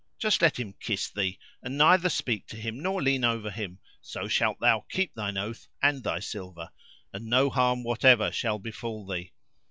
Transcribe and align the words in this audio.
just 0.17 0.41
let 0.41 0.59
him 0.59 0.73
kiss 0.79 1.11
thee 1.11 1.37
and 1.61 1.77
neither 1.77 2.09
speak 2.09 2.47
to 2.47 2.55
him 2.57 2.79
nor 2.81 3.03
lean 3.03 3.23
over 3.23 3.51
him, 3.51 3.77
so 4.01 4.27
shalt 4.27 4.59
thou 4.59 4.83
keep 4.89 5.13
thine 5.13 5.37
oath 5.37 5.67
and 5.79 6.01
thy 6.03 6.17
silver, 6.19 6.71
and 7.13 7.27
no 7.27 7.51
harm 7.51 7.83
whatever 7.83 8.31
shall 8.31 8.57
befal 8.57 9.05
thee." 9.05 9.31